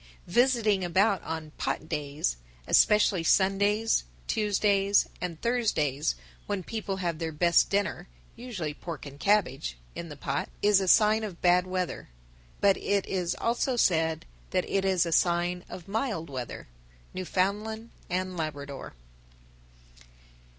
_,visiting 0.25 0.83
about 0.83 1.21
on 1.21 1.51
"pot 1.59 1.87
days," 1.87 2.35
especially 2.65 3.23
Sundays, 3.23 4.03
Tuesdays, 4.25 5.07
and 5.21 5.39
Thursdays, 5.43 6.15
when 6.47 6.63
people 6.63 6.95
have 6.97 7.19
their 7.19 7.31
best 7.31 7.69
dinner 7.69 8.07
(usually 8.35 8.73
pork 8.73 9.05
and 9.05 9.19
cabbage) 9.19 9.77
in 9.93 10.09
the 10.09 10.15
pot, 10.17 10.49
is 10.63 10.81
a 10.81 10.87
sign 10.87 11.23
of 11.23 11.39
bad 11.39 11.67
weather. 11.67 12.09
But 12.59 12.77
it 12.77 13.05
is 13.05 13.35
also 13.35 13.75
said 13.75 14.25
that 14.49 14.67
it 14.67 14.85
is 14.85 15.05
a 15.05 15.11
sign 15.11 15.63
of 15.69 15.87
mild 15.87 16.31
weather. 16.31 16.67
_Newfoundland 17.13 17.89
and 18.09 18.35
Labrador. 18.35 18.95